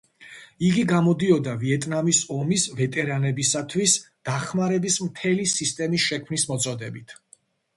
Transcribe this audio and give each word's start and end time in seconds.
იგი 0.67 0.83
გამოდიოდა 0.91 1.51
ვიეტნამის 1.63 2.21
ომის 2.37 2.65
ვეტერანებისათვის 2.79 3.93
დახმარების 4.31 4.99
მთელი 5.11 5.47
სისტემის 5.55 6.09
შექმნის 6.11 6.49
მოწოდებით. 6.55 7.19